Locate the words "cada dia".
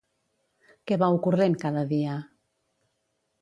1.65-2.17